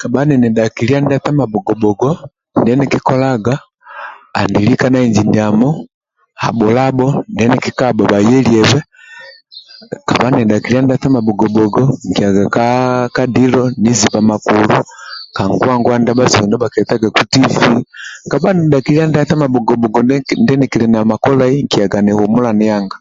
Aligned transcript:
Kabha 0.00 0.20
ninidhaki 0.28 0.82
liya 0.86 1.00
ndia 1.02 1.24
tamabhugobhugo 1.24 2.10
ndyeni 2.60 2.84
kikolaga 2.92 3.54
andi 4.38 4.58
lika 4.66 4.86
na 4.90 4.98
ini 5.06 5.22
ndiamo 5.28 5.68
habhulabho 6.42 7.06
ndiani 7.32 7.56
kikabha 7.64 8.02
bhayeliyebhe 8.10 8.80
kabha 10.08 10.26
ninidhaki 10.30 10.68
liy 10.72 10.82
ndia 10.84 11.02
tamabhugomhugo 11.02 11.82
nkiyaga 12.08 12.42
ka 13.14 13.22
dilo 13.34 13.62
ka 15.36 15.42
nguwa 15.52 15.74
nguwa 15.78 15.96
ndyabha 16.00 16.24
zungu 16.30 16.46
ndybha 16.48 16.72
kyetagaku 16.72 17.22
tv 17.32 17.52
kabha 18.30 18.48
ninidhaki 18.52 18.90
liya 18.94 19.06
ndia 19.08 19.28
tama 19.30 19.46
bhugobhugo 19.52 19.98
ndyekiki 20.42 20.86
namakolai 20.92 21.54
nkiyaga 21.64 21.98
ni 22.02 22.12
humula 22.18 22.50
niyanga 22.58 22.96